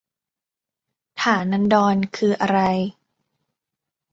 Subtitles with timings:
[1.21, 2.59] ฐานันดร คืออะไร